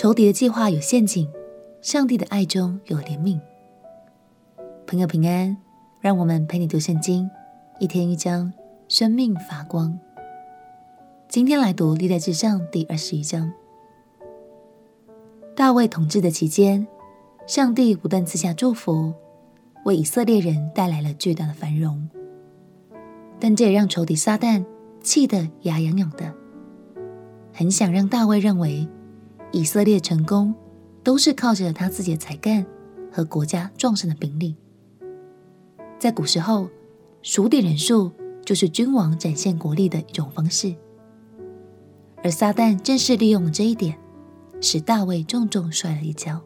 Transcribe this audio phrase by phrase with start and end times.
[0.00, 1.28] 仇敌的计划有陷阱，
[1.82, 3.38] 上帝的爱中有怜悯。
[4.86, 5.54] 朋友平安，
[6.00, 7.28] 让我们陪你读圣经，
[7.78, 8.50] 一天一章，
[8.88, 9.98] 生命发光。
[11.28, 13.52] 今天来读历代志上第二十一章。
[15.54, 16.86] 大卫统治的期间，
[17.46, 19.12] 上帝不断赐下祝福，
[19.84, 22.08] 为以色列人带来了巨大的繁荣。
[23.38, 24.64] 但这也让仇敌撒旦
[25.02, 26.32] 气得牙痒痒的，
[27.52, 28.88] 很想让大卫认为
[29.52, 30.54] 以色列成功
[31.02, 32.64] 都是靠着他自己的才干
[33.12, 34.54] 和国家壮盛的兵力。
[35.98, 36.68] 在古时候，
[37.22, 38.10] 数点人数
[38.44, 40.74] 就是君王展现国力的一种方式，
[42.22, 43.98] 而撒旦正是利用这一点，
[44.60, 46.40] 使大卫重重摔了一跤。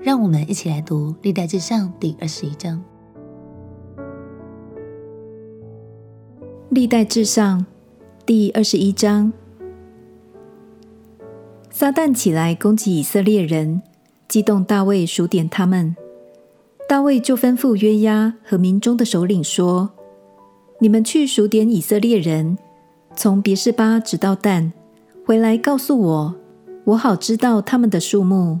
[0.00, 2.82] 让我们一起来读《历代志上》第二十一章。
[6.70, 7.60] 《历代志上》
[8.24, 9.32] 第二十一章，
[11.78, 13.80] 撒旦起来攻击以色列人，
[14.26, 15.94] 激动大卫数点他们。
[16.88, 19.88] 大卫就吩咐约押和民中的首领说
[20.82, 22.58] ：“你们去数点以色列人，
[23.14, 24.72] 从别是巴直到但，
[25.24, 26.34] 回来告诉我，
[26.82, 28.58] 我好知道他们的数目。”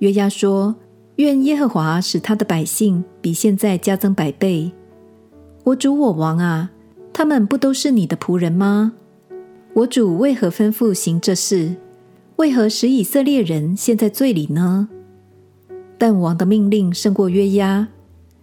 [0.00, 0.74] 约押说
[1.16, 4.72] ：“愿耶和华使他的百姓比现在加增百倍。
[5.64, 6.70] 我主我王啊，
[7.12, 8.94] 他们不都是你的仆人吗？
[9.74, 11.76] 我主为何吩咐行这事？
[12.36, 14.88] 为何使以色列人陷在罪里呢？”
[15.96, 17.88] 但王的命令胜过约押，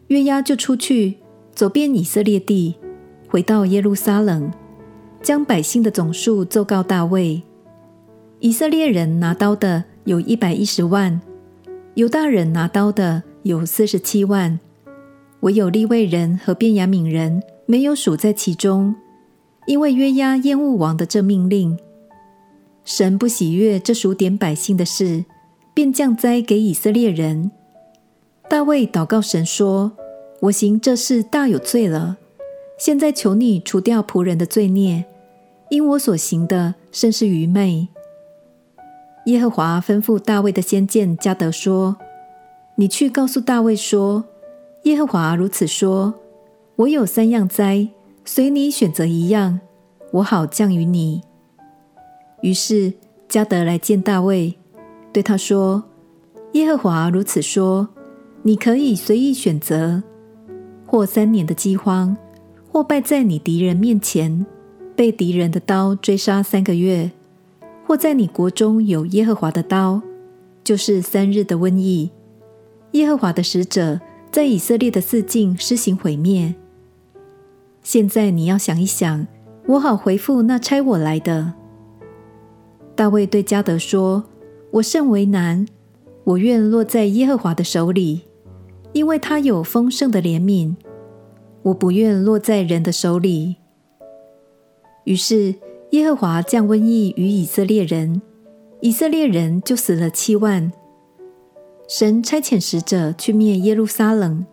[0.07, 1.17] 约押就出去
[1.53, 2.75] 走遍以色列地，
[3.27, 4.51] 回到耶路撒冷，
[5.21, 7.43] 将百姓的总数奏告大卫。
[8.39, 11.19] 以色列人拿刀的有一百一十万，
[11.95, 14.59] 犹大人拿刀的有四十七万，
[15.41, 18.95] 唯有利未人和便雅悯人没有数在其中，
[19.69, 21.77] 因为约押厌恶王的这命令，
[22.83, 25.25] 神不喜悦这数点百姓的事。
[25.71, 27.51] 便降灾给以色列人。
[28.49, 29.93] 大卫祷告神说
[30.41, 32.17] ：“我行这事大有罪了，
[32.77, 35.05] 现在求你除掉仆人的罪孽，
[35.69, 37.87] 因我所行的甚是愚昧。”
[39.27, 41.95] 耶和华吩咐大卫的先见迦得说
[42.75, 44.25] ：“你去告诉大卫说，
[44.83, 46.13] 耶和华如此说：
[46.75, 47.87] 我有三样灾，
[48.25, 49.59] 随你选择一样，
[50.11, 51.21] 我好降于你。”
[52.41, 52.93] 于是
[53.27, 54.55] 加得来见大卫。
[55.11, 55.83] 对他说
[56.53, 57.89] ：“耶和华如此说，
[58.43, 60.01] 你可以随意选择，
[60.85, 62.15] 或三年的饥荒，
[62.71, 64.45] 或败在你敌人面前，
[64.95, 67.11] 被敌人的刀追杀三个月，
[67.85, 70.01] 或在你国中有耶和华的刀，
[70.63, 72.11] 就是三日的瘟疫。
[72.91, 73.99] 耶和华的使者
[74.31, 76.53] 在以色列的四境施行毁灭。
[77.83, 79.27] 现在你要想一想，
[79.67, 81.53] 我好回复那差我来的。”
[82.95, 84.25] 大卫对迦得说。
[84.71, 85.65] 我甚为难，
[86.23, 88.21] 我愿落在耶和华的手里，
[88.93, 90.75] 因为他有丰盛的怜悯。
[91.63, 93.55] 我不愿落在人的手里。
[95.05, 95.55] 于是
[95.89, 98.21] 耶和华降瘟疫于以色列人，
[98.81, 100.71] 以色列人就死了七万。
[101.87, 104.45] 神差遣使者去灭耶路撒冷，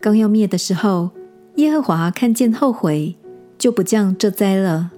[0.00, 1.10] 刚要灭的时候，
[1.56, 3.16] 耶和华看见后悔，
[3.58, 4.92] 就不降这灾了，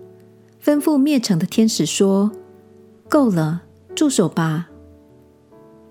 [0.62, 2.30] 吩咐灭城的天使说
[3.08, 3.62] ：“够了。”
[3.94, 4.70] 住手吧！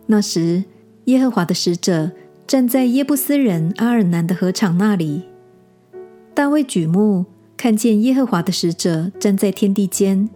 [0.08, 0.66] 那时，
[1.06, 2.12] 耶和华的使者
[2.46, 5.24] 站在耶布斯人阿尔南的禾场那里。
[6.34, 7.26] 大卫举目
[7.56, 10.30] 看见耶和华的使者站在天地间，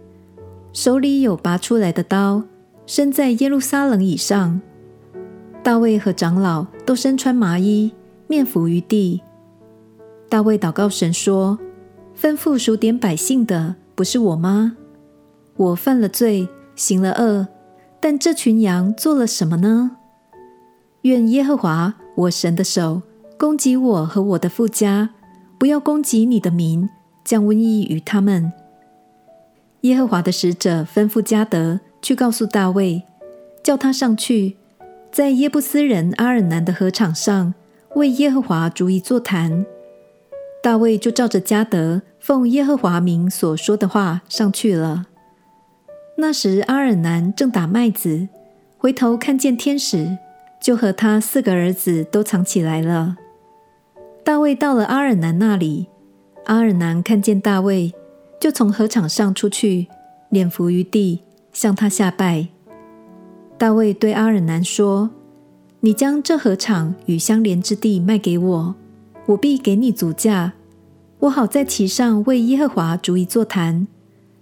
[0.72, 2.44] 手里有拔出来的刀，
[2.86, 4.62] 身在耶路撒冷以上。
[5.62, 7.92] 大卫和长老都身穿麻衣，
[8.28, 9.20] 面伏于地。
[10.28, 11.58] 大卫祷告神说
[12.18, 14.76] ：“吩咐数点百姓的不是我吗？
[15.56, 17.48] 我犯了罪，行了恶。”
[18.00, 19.96] 但这群羊做了什么呢？
[21.02, 23.02] 愿耶和华我神的手
[23.36, 25.10] 攻击我和我的父家，
[25.58, 26.88] 不要攻击你的民，
[27.24, 28.52] 降瘟疫于他们。
[29.80, 33.02] 耶和华的使者吩咐迦得去告诉大卫，
[33.64, 34.56] 叫他上去，
[35.10, 37.54] 在耶布斯人阿尔南的禾场上
[37.96, 39.66] 为耶和华逐一座坛。
[40.62, 45.06] 大卫就照着加得奉耶和华名所说的话上去了。
[46.16, 48.28] 那时，阿尔南正打麦子，
[48.76, 50.18] 回头看见天使，
[50.60, 53.16] 就和他四个儿子都藏起来了。
[54.24, 55.86] 大卫到了阿尔南那里，
[56.46, 57.94] 阿尔南看见大卫，
[58.40, 59.86] 就从禾场上出去，
[60.28, 61.22] 脸伏于地，
[61.52, 62.48] 向他下拜。
[63.56, 65.10] 大卫对阿尔南说
[65.80, 68.74] ：“你将这禾场与相连之地卖给我，
[69.28, 70.52] 我必给你足价，
[71.20, 73.86] 我好在其上为耶和华逐一座坛。”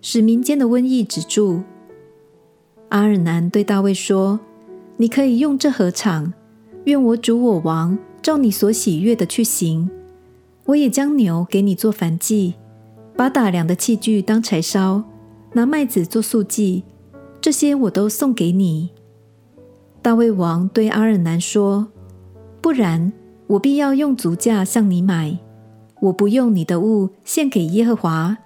[0.02, 1.62] 使民间的瘟疫止住。
[2.90, 4.38] 阿尔南对大卫说
[4.98, 6.32] ：“你可以用这禾场，
[6.84, 9.90] 愿我主我王照你所喜悦的去行。
[10.66, 12.54] 我也将牛给你做燔祭，
[13.16, 15.02] 把打粮的器具当柴烧，
[15.54, 16.84] 拿麦子做素祭，
[17.40, 18.90] 这些我都送给你。”
[20.00, 21.88] 大卫王对阿尔南说
[22.62, 23.12] ：“不然，
[23.46, 25.38] 我必要用足价向你买。
[26.00, 28.36] 我不用你的物献给耶和华，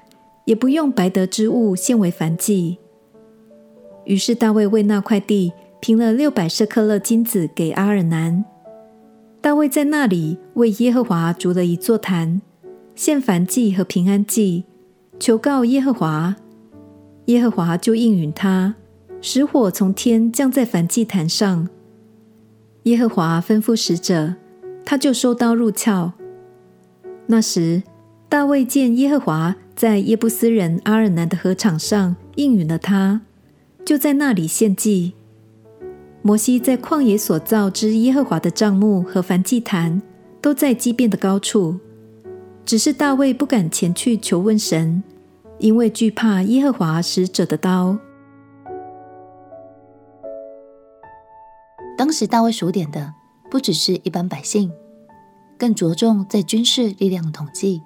[0.45, 2.79] 也不用白得之物献为燔祭。”
[4.07, 8.45] 于是大卫为那块地平了六百舍客勒金子给阿尔南。
[9.41, 12.41] 大卫在那里为耶和华筑了一座坛，
[12.95, 14.65] 献燔祭和平安祭，
[15.19, 16.37] 求告耶和华。
[17.27, 18.75] 耶和华就应允他。
[19.23, 21.69] 使火从天降在燔祭坛上。
[22.85, 24.35] 耶和华吩咐使者，
[24.91, 26.15] 他就收刀入鞘。
[27.27, 27.85] 那时，
[28.29, 33.21] 大卫见耶和华在耶布斯人阿尔南的禾场上应允了他，
[33.85, 35.13] 就在那里献祭。
[36.23, 40.03] 摩西在旷野所造之耶和华的帐幕和燔祭坛，
[40.43, 41.79] 都在基遍的高处。
[42.67, 45.05] 只是大卫不敢前去求问神，
[45.59, 47.97] 因为惧怕耶和华使者的刀。
[51.97, 53.15] 当时大卫数点的
[53.51, 54.73] 不只是一般百姓，
[55.59, 57.83] 更着重在军事力量的统计。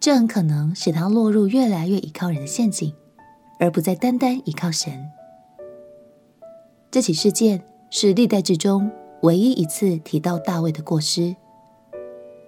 [0.00, 2.92] 这很可能使他落入越来越依靠人的陷阱，
[3.60, 5.08] 而不再单单依靠神。
[6.90, 8.90] 这起事件是历代志中
[9.22, 11.36] 唯一一次提到大卫的过失，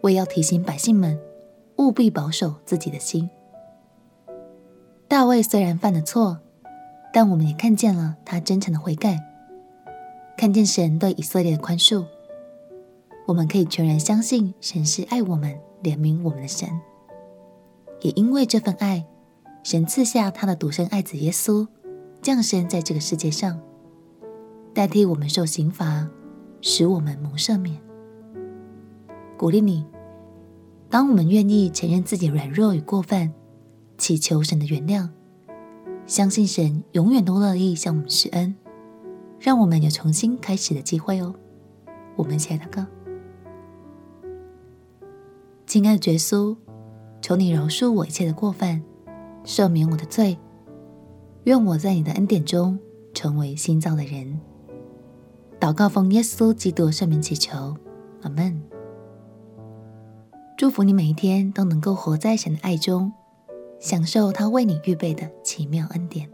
[0.02, 1.16] 为要提醒百姓们
[1.76, 3.30] 务必保守自己的心。
[5.06, 6.40] 大卫虽然犯了错，
[7.12, 9.33] 但我们也看见了他真诚的悔改。
[10.36, 12.04] 看见神对以色列的宽恕，
[13.26, 16.68] 我们可以全然相信神是爱我们、怜悯我们的神。
[18.00, 19.06] 也因为这份爱，
[19.62, 21.66] 神赐下他的独生爱子耶稣，
[22.20, 23.58] 降生在这个世界上，
[24.74, 26.10] 代替我们受刑罚，
[26.60, 27.80] 使我们蒙赦免。
[29.38, 29.86] 鼓励你，
[30.90, 33.32] 当我们愿意承认自己软弱与过分，
[33.96, 35.08] 祈求神的原谅，
[36.06, 38.54] 相信神永远都乐意向我们施恩。
[39.44, 41.34] 让我们有重新开始的机会哦。
[42.16, 42.86] 我们一起来祷告，
[45.66, 46.56] 亲爱的耶稣，
[47.20, 48.82] 求你饶恕我一切的过犯，
[49.44, 50.38] 赦免我的罪。
[51.42, 52.78] 愿我在你的恩典中
[53.12, 54.40] 成为新造的人。
[55.60, 57.76] 祷告奉耶稣基督圣名祈求，
[58.22, 58.58] 阿门。
[60.56, 63.12] 祝福你每一天都能够活在神的爱中，
[63.78, 66.33] 享受他为你预备的奇妙恩典。